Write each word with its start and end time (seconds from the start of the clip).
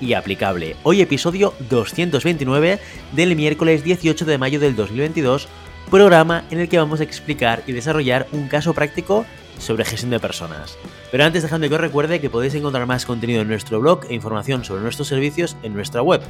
y 0.00 0.14
aplicable. 0.14 0.76
Hoy 0.82 1.00
episodio 1.00 1.54
229 1.68 2.78
del 3.12 3.36
miércoles 3.36 3.84
18 3.84 4.24
de 4.24 4.38
mayo 4.38 4.60
del 4.60 4.76
2022, 4.76 5.48
programa 5.90 6.44
en 6.50 6.60
el 6.60 6.68
que 6.68 6.78
vamos 6.78 7.00
a 7.00 7.04
explicar 7.04 7.62
y 7.66 7.72
desarrollar 7.72 8.26
un 8.32 8.48
caso 8.48 8.74
práctico 8.74 9.24
sobre 9.58 9.84
gestión 9.84 10.10
de 10.10 10.20
personas. 10.20 10.76
Pero 11.10 11.24
antes 11.24 11.42
dejadme 11.42 11.68
que 11.68 11.74
os 11.74 11.80
recuerde 11.80 12.20
que 12.20 12.30
podéis 12.30 12.54
encontrar 12.54 12.86
más 12.86 13.06
contenido 13.06 13.42
en 13.42 13.48
nuestro 13.48 13.80
blog 13.80 14.04
e 14.08 14.14
información 14.14 14.64
sobre 14.64 14.82
nuestros 14.82 15.08
servicios 15.08 15.56
en 15.62 15.74
nuestra 15.74 16.02
web, 16.02 16.20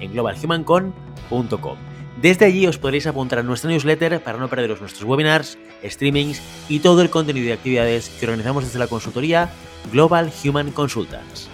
en 0.00 0.12
globalhumancon.com. 0.12 1.78
Desde 2.20 2.44
allí 2.44 2.66
os 2.66 2.78
podréis 2.78 3.06
apuntar 3.06 3.40
a 3.40 3.42
nuestra 3.42 3.70
newsletter 3.70 4.22
para 4.22 4.38
no 4.38 4.48
perderos 4.48 4.80
nuestros 4.80 5.04
webinars, 5.04 5.58
streamings 5.84 6.40
y 6.68 6.78
todo 6.78 7.02
el 7.02 7.10
contenido 7.10 7.46
y 7.46 7.52
actividades 7.52 8.08
que 8.08 8.26
organizamos 8.26 8.64
desde 8.64 8.78
la 8.78 8.86
consultoría 8.86 9.50
Global 9.92 10.32
Human 10.44 10.70
Consultants. 10.70 11.50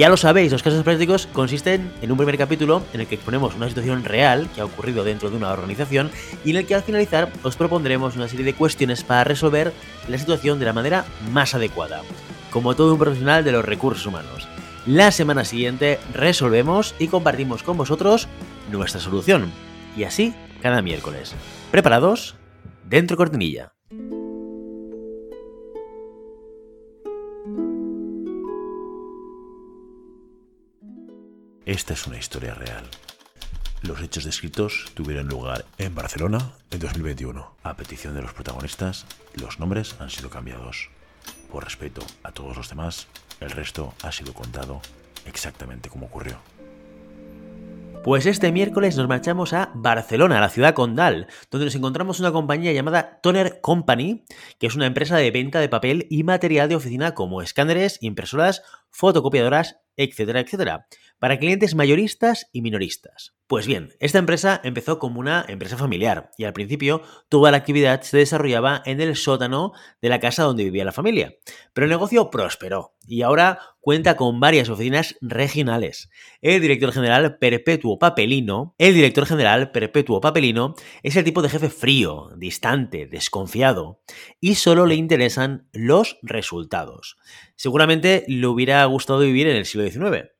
Ya 0.00 0.08
lo 0.08 0.16
sabéis, 0.16 0.50
los 0.50 0.62
casos 0.62 0.82
prácticos 0.82 1.26
consisten 1.26 1.92
en 2.00 2.10
un 2.10 2.16
primer 2.16 2.38
capítulo 2.38 2.82
en 2.94 3.02
el 3.02 3.06
que 3.06 3.16
exponemos 3.16 3.54
una 3.54 3.68
situación 3.68 4.02
real 4.02 4.48
que 4.54 4.62
ha 4.62 4.64
ocurrido 4.64 5.04
dentro 5.04 5.28
de 5.28 5.36
una 5.36 5.52
organización 5.52 6.10
y 6.42 6.52
en 6.52 6.56
el 6.56 6.66
que 6.66 6.74
al 6.74 6.82
finalizar 6.82 7.30
os 7.42 7.54
propondremos 7.56 8.16
una 8.16 8.26
serie 8.26 8.46
de 8.46 8.54
cuestiones 8.54 9.04
para 9.04 9.24
resolver 9.24 9.74
la 10.08 10.16
situación 10.16 10.58
de 10.58 10.64
la 10.64 10.72
manera 10.72 11.04
más 11.32 11.54
adecuada, 11.54 12.00
como 12.50 12.74
todo 12.74 12.94
un 12.94 12.98
profesional 12.98 13.44
de 13.44 13.52
los 13.52 13.62
recursos 13.62 14.06
humanos. 14.06 14.48
La 14.86 15.10
semana 15.10 15.44
siguiente 15.44 15.98
resolvemos 16.14 16.94
y 16.98 17.08
compartimos 17.08 17.62
con 17.62 17.76
vosotros 17.76 18.26
nuestra 18.72 19.02
solución. 19.02 19.52
Y 19.98 20.04
así 20.04 20.32
cada 20.62 20.80
miércoles. 20.80 21.34
¿Preparados? 21.70 22.36
Dentro 22.86 23.18
cortinilla. 23.18 23.74
Esta 31.70 31.92
es 31.92 32.08
una 32.08 32.18
historia 32.18 32.52
real. 32.52 32.82
Los 33.82 34.02
hechos 34.02 34.24
descritos 34.24 34.90
tuvieron 34.94 35.28
lugar 35.28 35.66
en 35.78 35.94
Barcelona 35.94 36.50
en 36.72 36.80
2021. 36.80 37.54
A 37.62 37.76
petición 37.76 38.12
de 38.12 38.22
los 38.22 38.32
protagonistas, 38.32 39.06
los 39.40 39.60
nombres 39.60 39.94
han 40.00 40.10
sido 40.10 40.30
cambiados. 40.30 40.90
Por 41.48 41.62
respeto 41.62 42.02
a 42.24 42.32
todos 42.32 42.56
los 42.56 42.68
demás, 42.68 43.06
el 43.38 43.52
resto 43.52 43.94
ha 44.02 44.10
sido 44.10 44.34
contado 44.34 44.80
exactamente 45.26 45.88
como 45.88 46.06
ocurrió. 46.06 46.38
Pues 48.02 48.26
este 48.26 48.50
miércoles 48.50 48.96
nos 48.96 49.06
marchamos 49.06 49.52
a 49.52 49.70
Barcelona, 49.74 50.40
la 50.40 50.48
ciudad 50.48 50.74
condal, 50.74 51.28
donde 51.52 51.66
nos 51.66 51.74
encontramos 51.76 52.18
una 52.18 52.32
compañía 52.32 52.72
llamada 52.72 53.20
Toner 53.20 53.60
Company, 53.60 54.24
que 54.58 54.66
es 54.66 54.74
una 54.74 54.86
empresa 54.86 55.18
de 55.18 55.30
venta 55.30 55.60
de 55.60 55.68
papel 55.68 56.08
y 56.10 56.24
material 56.24 56.68
de 56.68 56.74
oficina 56.74 57.14
como 57.14 57.42
escáneres, 57.42 57.98
impresoras, 58.00 58.62
fotocopiadoras, 58.90 59.76
etcétera, 59.96 60.40
etcétera 60.40 60.86
para 61.20 61.38
clientes 61.38 61.76
mayoristas 61.76 62.48
y 62.50 62.62
minoristas. 62.62 63.34
Pues 63.46 63.66
bien, 63.66 63.90
esta 63.98 64.18
empresa 64.18 64.60
empezó 64.64 64.98
como 64.98 65.20
una 65.20 65.44
empresa 65.48 65.76
familiar 65.76 66.30
y 66.38 66.44
al 66.44 66.52
principio 66.52 67.02
toda 67.28 67.50
la 67.50 67.56
actividad 67.56 68.00
se 68.02 68.16
desarrollaba 68.16 68.80
en 68.86 69.00
el 69.00 69.16
sótano 69.16 69.72
de 70.00 70.08
la 70.08 70.20
casa 70.20 70.44
donde 70.44 70.64
vivía 70.64 70.84
la 70.84 70.92
familia. 70.92 71.34
Pero 71.72 71.84
el 71.84 71.90
negocio 71.90 72.30
prosperó 72.30 72.94
y 73.06 73.22
ahora 73.22 73.58
cuenta 73.80 74.16
con 74.16 74.38
varias 74.38 74.68
oficinas 74.68 75.16
regionales. 75.20 76.10
El 76.40 76.60
director 76.60 76.92
general 76.92 77.38
Perpetuo 77.38 77.98
Papelino, 77.98 78.76
el 78.78 78.94
director 78.94 79.26
general 79.26 79.72
Perpetuo 79.72 80.20
Papelino 80.20 80.74
es 81.02 81.16
el 81.16 81.24
tipo 81.24 81.42
de 81.42 81.48
jefe 81.48 81.70
frío, 81.70 82.30
distante, 82.36 83.06
desconfiado 83.06 84.00
y 84.40 84.54
solo 84.54 84.86
le 84.86 84.94
interesan 84.94 85.68
los 85.72 86.18
resultados. 86.22 87.16
Seguramente 87.56 88.24
le 88.28 88.46
hubiera 88.46 88.84
gustado 88.84 89.18
vivir 89.18 89.48
en 89.48 89.56
el 89.56 89.66
siglo 89.66 89.90
XIX. 89.90 90.30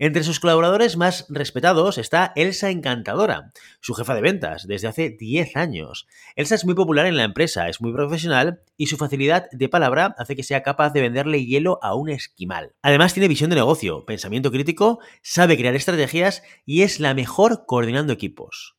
Entre 0.00 0.22
sus 0.22 0.38
colaboradores 0.38 0.96
más 0.96 1.26
respetados 1.28 1.98
está 1.98 2.32
Elsa 2.36 2.70
Encantadora, 2.70 3.52
su 3.80 3.94
jefa 3.94 4.14
de 4.14 4.20
ventas, 4.20 4.68
desde 4.68 4.86
hace 4.86 5.10
10 5.10 5.56
años. 5.56 6.06
Elsa 6.36 6.54
es 6.54 6.64
muy 6.64 6.76
popular 6.76 7.06
en 7.06 7.16
la 7.16 7.24
empresa, 7.24 7.68
es 7.68 7.80
muy 7.80 7.92
profesional 7.92 8.60
y 8.76 8.86
su 8.86 8.96
facilidad 8.96 9.50
de 9.50 9.68
palabra 9.68 10.14
hace 10.16 10.36
que 10.36 10.44
sea 10.44 10.62
capaz 10.62 10.92
de 10.92 11.00
venderle 11.00 11.44
hielo 11.44 11.80
a 11.82 11.96
un 11.96 12.10
esquimal. 12.10 12.74
Además 12.80 13.12
tiene 13.12 13.26
visión 13.26 13.50
de 13.50 13.56
negocio, 13.56 14.04
pensamiento 14.06 14.52
crítico, 14.52 15.00
sabe 15.20 15.56
crear 15.56 15.74
estrategias 15.74 16.44
y 16.64 16.82
es 16.82 17.00
la 17.00 17.12
mejor 17.12 17.64
coordinando 17.66 18.12
equipos. 18.12 18.77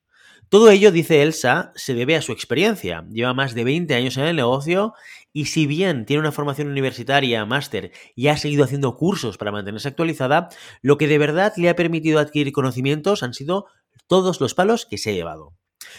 Todo 0.50 0.72
ello, 0.72 0.92
dice 0.92 1.22
Elsa, 1.22 1.72
se 1.76 1.94
debe 1.94 2.16
a 2.16 2.24
su 2.24 2.32
experiencia. 2.32 3.06
Lleva 3.12 3.36
más 3.36 3.54
de 3.54 3.64
20 3.64 3.94
años 3.94 4.18
en 4.18 4.24
el 4.24 4.36
negocio 4.36 4.96
y 5.32 5.46
si 5.46 5.68
bien 5.68 6.08
tiene 6.08 6.22
una 6.22 6.32
formación 6.32 6.70
universitaria, 6.70 7.46
máster 7.46 7.92
y 8.16 8.30
ha 8.30 8.38
seguido 8.38 8.64
haciendo 8.64 8.98
cursos 8.98 9.38
para 9.38 9.52
mantenerse 9.52 9.90
actualizada, 9.90 10.50
lo 10.82 10.98
que 10.98 11.08
de 11.08 11.20
verdad 11.20 11.54
le 11.56 11.70
ha 11.70 11.76
permitido 11.76 12.18
adquirir 12.18 12.52
conocimientos 12.52 13.22
han 13.22 13.36
sido 13.36 13.68
todos 14.08 14.42
los 14.42 14.56
palos 14.56 14.88
que 14.88 14.98
se 14.98 15.12
ha 15.12 15.14
llevado. 15.14 15.54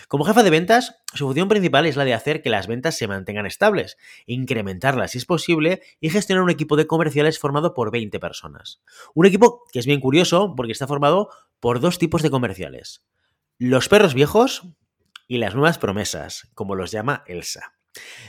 Como 0.08 0.24
jefa 0.24 0.42
de 0.42 0.50
ventas, 0.50 0.96
su 1.14 1.26
función 1.26 1.48
principal 1.48 1.86
es 1.86 1.94
la 1.94 2.04
de 2.04 2.14
hacer 2.14 2.42
que 2.42 2.50
las 2.50 2.66
ventas 2.66 2.98
se 2.98 3.06
mantengan 3.06 3.46
estables, 3.46 3.98
incrementarlas 4.26 5.12
si 5.12 5.18
es 5.18 5.26
posible 5.26 5.80
y 6.00 6.10
gestionar 6.10 6.42
un 6.42 6.50
equipo 6.50 6.74
de 6.74 6.88
comerciales 6.88 7.38
formado 7.38 7.72
por 7.72 7.92
20 7.92 8.18
personas. 8.18 8.80
Un 9.14 9.26
equipo 9.26 9.62
que 9.72 9.78
es 9.78 9.86
bien 9.86 10.00
curioso 10.00 10.54
porque 10.56 10.72
está 10.72 10.88
formado 10.88 11.28
por 11.60 11.78
dos 11.78 11.98
tipos 11.98 12.22
de 12.22 12.30
comerciales 12.30 13.04
los 13.60 13.90
perros 13.90 14.14
viejos 14.14 14.62
y 15.28 15.36
las 15.36 15.54
nuevas 15.54 15.76
promesas, 15.76 16.48
como 16.54 16.74
los 16.74 16.92
llama 16.92 17.24
Elsa. 17.26 17.74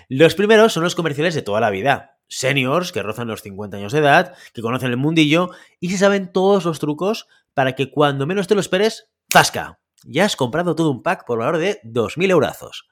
Los 0.10 0.36
primeros 0.36 0.74
son 0.74 0.84
los 0.84 0.94
comerciales 0.94 1.34
de 1.34 1.42
toda 1.42 1.62
la 1.62 1.70
vida, 1.70 2.18
seniors 2.28 2.92
que 2.92 3.02
rozan 3.02 3.30
los 3.30 3.42
50 3.42 3.78
años 3.78 3.94
de 3.94 4.00
edad, 4.00 4.36
que 4.54 4.62
conocen 4.62 4.90
el 4.90 4.98
mundillo 4.98 5.52
y 5.80 5.90
se 5.90 5.98
saben 5.98 6.34
todos 6.34 6.66
los 6.66 6.80
trucos 6.80 7.28
para 7.54 7.76
que 7.76 7.90
cuando 7.90 8.28
menos 8.28 8.50
te 8.50 8.56
lo 8.56 8.60
esperes, 8.60 9.10
¡zasca! 9.32 9.80
Ya 10.04 10.26
has 10.26 10.36
comprado 10.36 10.76
todo 10.76 10.92
un 10.92 11.02
pack 11.02 11.26
por 11.26 11.40
valor 11.40 11.60
de 11.60 11.80
2.000 11.84 12.30
eurazos. 12.30 12.90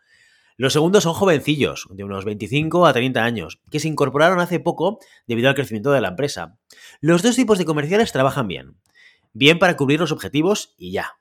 Los 0.56 0.72
segundos 0.72 1.04
son 1.04 1.16
jovencillos, 1.16 1.88
de 1.90 2.06
unos 2.06 2.24
25 2.24 2.86
a 2.86 2.94
30 2.94 3.22
años, 3.22 3.60
que 3.70 3.82
se 3.82 3.90
incorporaron 3.90 4.40
hace 4.40 4.62
poco 4.62 5.00
debido 5.28 5.50
al 5.50 5.56
crecimiento 5.56 5.92
de 5.92 6.00
la 6.00 6.10
empresa. 6.10 6.58
Los 7.02 7.22
dos 7.22 7.36
tipos 7.36 7.58
de 7.58 7.66
comerciales 7.66 8.14
trabajan 8.14 8.48
bien. 8.48 8.78
Bien 9.34 9.60
para 9.60 9.76
cubrir 9.76 10.00
los 10.00 10.14
objetivos 10.14 10.74
y 10.78 10.94
ya. 10.94 11.19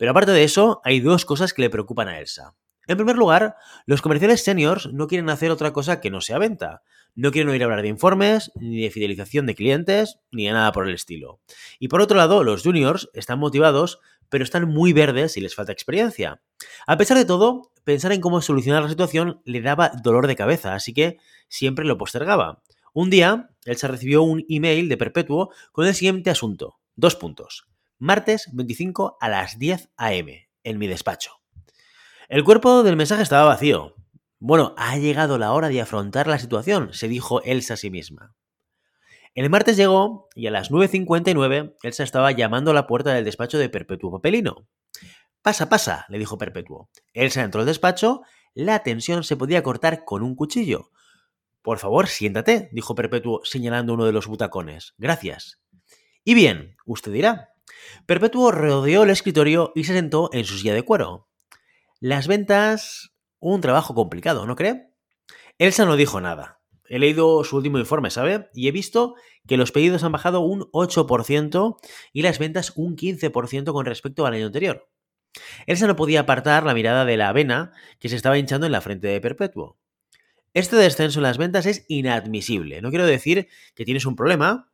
Pero 0.00 0.12
aparte 0.12 0.32
de 0.32 0.44
eso, 0.44 0.80
hay 0.82 1.00
dos 1.00 1.26
cosas 1.26 1.52
que 1.52 1.60
le 1.60 1.68
preocupan 1.68 2.08
a 2.08 2.20
Elsa. 2.20 2.54
En 2.86 2.96
primer 2.96 3.16
lugar, 3.16 3.56
los 3.84 4.00
comerciales 4.00 4.42
seniors 4.42 4.90
no 4.94 5.06
quieren 5.08 5.28
hacer 5.28 5.50
otra 5.50 5.74
cosa 5.74 6.00
que 6.00 6.10
no 6.10 6.22
sea 6.22 6.38
venta. 6.38 6.82
No 7.14 7.30
quieren 7.30 7.50
oír 7.50 7.62
hablar 7.62 7.82
de 7.82 7.88
informes, 7.88 8.50
ni 8.54 8.80
de 8.80 8.90
fidelización 8.90 9.44
de 9.44 9.54
clientes, 9.54 10.18
ni 10.32 10.46
de 10.46 10.52
nada 10.52 10.72
por 10.72 10.88
el 10.88 10.94
estilo. 10.94 11.40
Y 11.78 11.88
por 11.88 12.00
otro 12.00 12.16
lado, 12.16 12.44
los 12.44 12.62
juniors 12.62 13.10
están 13.12 13.38
motivados, 13.40 14.00
pero 14.30 14.42
están 14.42 14.66
muy 14.70 14.94
verdes 14.94 15.36
y 15.36 15.42
les 15.42 15.54
falta 15.54 15.72
experiencia. 15.72 16.40
A 16.86 16.96
pesar 16.96 17.18
de 17.18 17.26
todo, 17.26 17.70
pensar 17.84 18.12
en 18.12 18.22
cómo 18.22 18.40
solucionar 18.40 18.82
la 18.82 18.88
situación 18.88 19.42
le 19.44 19.60
daba 19.60 19.92
dolor 20.02 20.28
de 20.28 20.36
cabeza, 20.36 20.74
así 20.74 20.94
que 20.94 21.18
siempre 21.48 21.84
lo 21.84 21.98
postergaba. 21.98 22.62
Un 22.94 23.10
día, 23.10 23.50
Elsa 23.66 23.88
recibió 23.88 24.22
un 24.22 24.46
email 24.48 24.88
de 24.88 24.96
Perpetuo 24.96 25.50
con 25.72 25.86
el 25.86 25.94
siguiente 25.94 26.30
asunto. 26.30 26.78
Dos 26.96 27.16
puntos 27.16 27.69
martes 28.00 28.48
25 28.52 29.18
a 29.20 29.28
las 29.28 29.58
10 29.58 29.90
a.m., 29.96 30.48
en 30.64 30.78
mi 30.78 30.88
despacho. 30.88 31.32
El 32.28 32.44
cuerpo 32.44 32.82
del 32.82 32.96
mensaje 32.96 33.22
estaba 33.22 33.44
vacío. 33.44 33.94
Bueno, 34.38 34.74
ha 34.78 34.96
llegado 34.96 35.36
la 35.36 35.52
hora 35.52 35.68
de 35.68 35.80
afrontar 35.80 36.26
la 36.26 36.38
situación, 36.38 36.92
se 36.92 37.08
dijo 37.08 37.42
Elsa 37.42 37.74
a 37.74 37.76
sí 37.76 37.90
misma. 37.90 38.34
El 39.34 39.50
martes 39.50 39.76
llegó 39.76 40.28
y 40.34 40.46
a 40.46 40.50
las 40.50 40.70
9.59 40.70 41.76
Elsa 41.82 42.02
estaba 42.02 42.32
llamando 42.32 42.70
a 42.70 42.74
la 42.74 42.86
puerta 42.86 43.12
del 43.12 43.24
despacho 43.24 43.58
de 43.58 43.68
Perpetuo 43.68 44.10
Papelino. 44.10 44.66
Pasa, 45.42 45.68
pasa, 45.68 46.06
le 46.08 46.18
dijo 46.18 46.38
Perpetuo. 46.38 46.88
Elsa 47.12 47.42
entró 47.42 47.60
al 47.60 47.66
despacho, 47.66 48.22
la 48.54 48.82
tensión 48.82 49.24
se 49.24 49.36
podía 49.36 49.62
cortar 49.62 50.04
con 50.04 50.22
un 50.22 50.34
cuchillo. 50.34 50.90
Por 51.62 51.78
favor, 51.78 52.08
siéntate, 52.08 52.70
dijo 52.72 52.94
Perpetuo 52.94 53.42
señalando 53.44 53.92
uno 53.92 54.06
de 54.06 54.12
los 54.12 54.26
butacones. 54.26 54.94
Gracias. 54.96 55.60
Y 56.24 56.34
bien, 56.34 56.76
usted 56.86 57.12
dirá, 57.12 57.50
Perpetuo 58.06 58.50
rodeó 58.50 59.02
el 59.02 59.10
escritorio 59.10 59.72
y 59.74 59.84
se 59.84 59.94
sentó 59.94 60.30
en 60.32 60.44
su 60.44 60.58
silla 60.58 60.74
de 60.74 60.82
cuero. 60.82 61.28
Las 62.00 62.26
ventas, 62.26 63.12
un 63.38 63.60
trabajo 63.60 63.94
complicado, 63.94 64.46
¿no 64.46 64.56
cree? 64.56 64.90
Elsa 65.58 65.84
no 65.84 65.96
dijo 65.96 66.20
nada. 66.20 66.60
He 66.88 66.98
leído 66.98 67.44
su 67.44 67.56
último 67.56 67.78
informe, 67.78 68.10
¿sabe? 68.10 68.48
Y 68.52 68.66
he 68.66 68.72
visto 68.72 69.14
que 69.46 69.56
los 69.56 69.70
pedidos 69.70 70.02
han 70.02 70.12
bajado 70.12 70.40
un 70.40 70.62
8% 70.72 71.76
y 72.12 72.22
las 72.22 72.38
ventas 72.38 72.72
un 72.74 72.96
15% 72.96 73.72
con 73.72 73.86
respecto 73.86 74.26
al 74.26 74.34
año 74.34 74.46
anterior. 74.46 74.88
Elsa 75.66 75.86
no 75.86 75.96
podía 75.96 76.20
apartar 76.20 76.64
la 76.64 76.74
mirada 76.74 77.04
de 77.04 77.16
la 77.16 77.28
avena 77.28 77.72
que 77.98 78.08
se 78.08 78.16
estaba 78.16 78.38
hinchando 78.38 78.66
en 78.66 78.72
la 78.72 78.80
frente 78.80 79.06
de 79.06 79.20
Perpetuo. 79.20 79.78
Este 80.52 80.74
descenso 80.76 81.20
en 81.20 81.24
las 81.24 81.38
ventas 81.38 81.66
es 81.66 81.84
inadmisible. 81.88 82.82
No 82.82 82.90
quiero 82.90 83.06
decir 83.06 83.48
que 83.74 83.84
tienes 83.84 84.04
un 84.04 84.16
problema, 84.16 84.72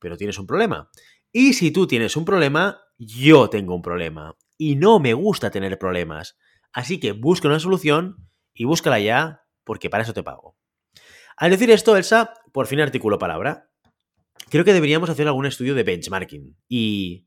pero 0.00 0.16
tienes 0.16 0.38
un 0.38 0.48
problema. 0.48 0.90
Y 1.32 1.54
si 1.54 1.70
tú 1.70 1.86
tienes 1.86 2.16
un 2.16 2.24
problema, 2.24 2.82
yo 2.98 3.48
tengo 3.48 3.74
un 3.74 3.82
problema. 3.82 4.36
Y 4.58 4.76
no 4.76 5.00
me 5.00 5.14
gusta 5.14 5.50
tener 5.50 5.78
problemas. 5.78 6.36
Así 6.72 7.00
que 7.00 7.12
busca 7.12 7.48
una 7.48 7.58
solución 7.58 8.28
y 8.54 8.64
búscala 8.64 9.00
ya, 9.00 9.44
porque 9.64 9.90
para 9.90 10.02
eso 10.02 10.12
te 10.12 10.22
pago. 10.22 10.56
Al 11.36 11.50
decir 11.50 11.70
esto, 11.70 11.96
Elsa 11.96 12.34
por 12.52 12.66
fin 12.66 12.80
articuló 12.80 13.18
palabra. 13.18 13.70
Creo 14.50 14.64
que 14.64 14.74
deberíamos 14.74 15.08
hacer 15.08 15.26
algún 15.26 15.46
estudio 15.46 15.74
de 15.74 15.82
benchmarking. 15.82 16.56
Y... 16.68 17.26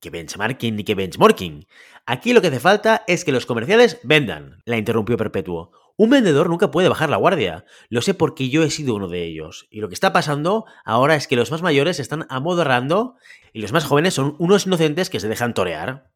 ¿Qué 0.00 0.10
benchmarking 0.10 0.76
ni 0.76 0.84
qué 0.84 0.94
benchmarking? 0.94 1.66
Aquí 2.04 2.32
lo 2.32 2.42
que 2.42 2.48
hace 2.48 2.60
falta 2.60 3.04
es 3.06 3.24
que 3.24 3.32
los 3.32 3.46
comerciales 3.46 4.00
vendan, 4.02 4.60
la 4.66 4.76
interrumpió 4.76 5.16
Perpetuo. 5.16 5.72
Un 5.96 6.10
vendedor 6.10 6.50
nunca 6.50 6.72
puede 6.72 6.88
bajar 6.88 7.08
la 7.08 7.16
guardia. 7.16 7.64
Lo 7.88 8.02
sé 8.02 8.14
porque 8.14 8.48
yo 8.48 8.64
he 8.64 8.70
sido 8.70 8.96
uno 8.96 9.08
de 9.08 9.24
ellos. 9.24 9.68
Y 9.70 9.80
lo 9.80 9.88
que 9.88 9.94
está 9.94 10.12
pasando 10.12 10.64
ahora 10.84 11.14
es 11.14 11.28
que 11.28 11.36
los 11.36 11.52
más 11.52 11.62
mayores 11.62 12.00
están 12.00 12.26
amodorrando 12.28 13.16
y 13.52 13.60
los 13.60 13.72
más 13.72 13.84
jóvenes 13.84 14.14
son 14.14 14.34
unos 14.38 14.66
inocentes 14.66 15.08
que 15.08 15.20
se 15.20 15.28
dejan 15.28 15.54
torear. 15.54 16.10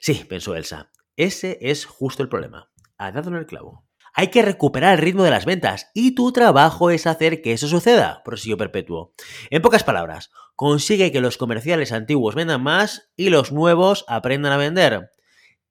Sí, 0.00 0.24
pensó 0.28 0.56
Elsa. 0.56 0.90
Ese 1.16 1.58
es 1.60 1.86
justo 1.86 2.22
el 2.22 2.28
problema. 2.28 2.70
Ha 2.98 3.12
dado 3.12 3.30
en 3.30 3.36
el 3.36 3.46
clavo. 3.46 3.86
Hay 4.12 4.28
que 4.28 4.42
recuperar 4.42 4.94
el 4.94 5.04
ritmo 5.04 5.24
de 5.24 5.30
las 5.30 5.44
ventas 5.44 5.90
y 5.94 6.14
tu 6.14 6.32
trabajo 6.32 6.90
es 6.90 7.06
hacer 7.06 7.42
que 7.42 7.52
eso 7.52 7.68
suceda, 7.68 8.22
prosiguió 8.24 8.56
Perpetuo. 8.56 9.12
En 9.50 9.60
pocas 9.60 9.84
palabras, 9.84 10.30
consigue 10.54 11.12
que 11.12 11.20
los 11.20 11.36
comerciales 11.36 11.92
antiguos 11.92 12.34
vendan 12.34 12.62
más 12.62 13.12
y 13.14 13.28
los 13.28 13.52
nuevos 13.52 14.06
aprendan 14.08 14.52
a 14.52 14.56
vender. 14.56 15.10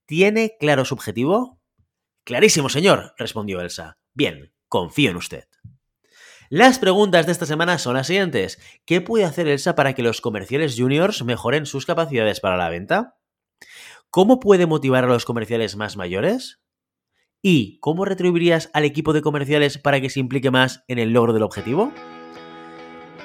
¿Tiene 0.06 0.56
claro 0.60 0.86
su 0.86 0.94
objetivo? 0.94 1.55
Clarísimo, 2.26 2.70
señor, 2.70 3.14
respondió 3.20 3.62
Elsa. 3.62 4.00
Bien, 4.16 4.52
confío 4.68 5.12
en 5.12 5.18
usted. 5.18 5.46
Las 6.50 6.80
preguntas 6.80 7.28
de 7.28 7.32
esta 7.32 7.46
semana 7.46 7.78
son 7.78 7.94
las 7.94 8.08
siguientes. 8.08 8.60
¿Qué 8.86 9.00
puede 9.00 9.26
hacer 9.26 9.48
Elsa 9.48 9.76
para 9.76 9.94
que 9.94 10.02
los 10.02 10.22
comerciales 10.22 10.76
juniors 10.76 11.24
mejoren 11.24 11.68
sus 11.68 11.86
capacidades 11.86 12.40
para 12.40 12.58
la 12.58 12.70
venta? 12.70 13.18
¿Cómo 14.10 14.40
puede 14.40 14.66
motivar 14.66 15.04
a 15.04 15.08
los 15.08 15.24
comerciales 15.24 15.76
más 15.76 15.98
mayores? 15.98 16.62
¿Y 17.44 17.80
cómo 17.80 18.06
retribuirías 18.06 18.72
al 18.74 18.86
equipo 18.86 19.14
de 19.14 19.22
comerciales 19.22 19.78
para 19.78 20.02
que 20.02 20.10
se 20.10 20.20
implique 20.20 20.50
más 20.50 20.84
en 20.88 20.98
el 20.98 21.12
logro 21.12 21.32
del 21.32 21.44
objetivo? 21.44 21.94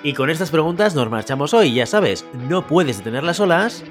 Y 0.03 0.13
con 0.13 0.29
estas 0.29 0.51
preguntas 0.51 0.95
nos 0.95 1.09
marchamos 1.09 1.55
hoy, 1.55 1.73
ya 1.73 1.87
sabes, 1.87 2.27
no 2.35 2.67
puedes 2.67 2.99
detenerlas 2.99 3.39
solas, 3.39 3.83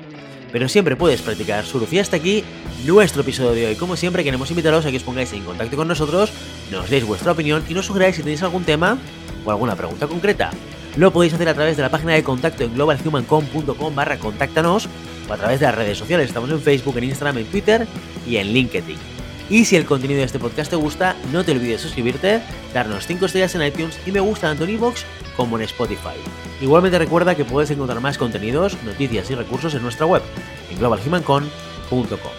pero 0.51 0.69
siempre 0.69 0.95
puedes 0.95 1.21
practicar 1.21 1.65
surf. 1.65 1.91
Y 1.93 1.99
hasta 1.99 2.17
aquí 2.17 2.43
nuestro 2.85 3.21
episodio 3.21 3.51
de 3.51 3.67
hoy. 3.67 3.75
Como 3.75 3.95
siempre, 3.95 4.23
queremos 4.23 4.49
invitaros 4.49 4.85
a 4.85 4.91
que 4.91 4.97
os 4.97 5.03
pongáis 5.03 5.31
en 5.33 5.43
contacto 5.43 5.75
con 5.75 5.87
nosotros, 5.87 6.31
nos 6.71 6.89
deis 6.89 7.05
vuestra 7.05 7.31
opinión 7.31 7.63
y 7.67 7.73
nos 7.73 7.85
sugeráis 7.85 8.15
si 8.15 8.23
tenéis 8.23 8.43
algún 8.43 8.63
tema 8.63 8.97
o 9.45 9.51
alguna 9.51 9.75
pregunta 9.75 10.07
concreta. 10.07 10.51
Lo 10.95 11.11
podéis 11.11 11.33
hacer 11.33 11.47
a 11.49 11.53
través 11.53 11.77
de 11.77 11.83
la 11.83 11.89
página 11.89 12.13
de 12.13 12.23
contacto 12.23 12.63
en 12.63 12.73
globalhumancom.com 12.73 13.95
barra 13.95 14.17
contáctanos 14.17 14.89
o 15.29 15.33
a 15.33 15.37
través 15.37 15.59
de 15.59 15.67
las 15.67 15.75
redes 15.75 15.97
sociales. 15.97 16.27
Estamos 16.27 16.49
en 16.49 16.61
Facebook, 16.61 16.97
en 16.97 17.05
Instagram, 17.05 17.37
en 17.37 17.45
Twitter 17.45 17.87
y 18.27 18.37
en 18.37 18.51
LinkedIn. 18.53 19.18
Y 19.49 19.65
si 19.65 19.75
el 19.75 19.85
contenido 19.85 20.19
de 20.19 20.25
este 20.25 20.39
podcast 20.39 20.69
te 20.69 20.75
gusta, 20.75 21.15
no 21.31 21.43
te 21.43 21.51
olvides 21.51 21.81
suscribirte, 21.81 22.41
darnos 22.73 23.07
5 23.07 23.25
estrellas 23.25 23.55
en 23.55 23.63
iTunes 23.63 23.99
y 24.05 24.11
me 24.11 24.19
gusta 24.19 24.47
tanto 24.47 24.65
en 24.65 24.71
iVoox 24.71 25.03
como 25.35 25.57
en 25.57 25.63
Spotify. 25.63 26.15
Igualmente 26.61 26.99
recuerda 26.99 27.35
que 27.35 27.45
puedes 27.45 27.71
encontrar 27.71 27.99
más 27.99 28.17
contenidos, 28.17 28.77
noticias 28.83 29.29
y 29.31 29.35
recursos 29.35 29.73
en 29.73 29.81
nuestra 29.81 30.05
web, 30.05 30.21
en 30.69 30.77
globalhumancon.com. 30.77 32.31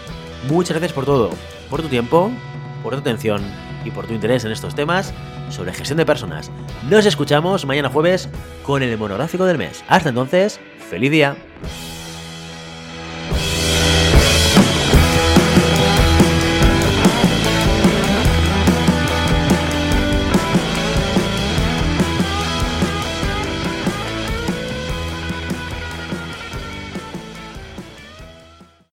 Muchas 0.47 0.77
gracias 0.77 0.93
por 0.93 1.05
todo, 1.05 1.31
por 1.69 1.81
tu 1.81 1.89
tiempo, 1.89 2.31
por 2.81 2.93
tu 2.93 2.99
atención 2.99 3.41
y 3.83 3.91
por 3.91 4.07
tu 4.07 4.13
interés 4.13 4.45
en 4.45 4.51
estos 4.51 4.73
temas 4.73 5.13
sobre 5.49 5.73
gestión 5.73 5.97
de 5.97 6.05
personas. 6.05 6.49
Nos 6.89 7.05
escuchamos 7.05 7.65
mañana 7.65 7.89
jueves 7.89 8.29
con 8.63 8.83
el 8.83 8.97
monográfico 8.97 9.45
del 9.45 9.57
mes. 9.57 9.83
Hasta 9.87 10.09
entonces, 10.09 10.59
feliz 10.89 11.11
día. 11.11 11.35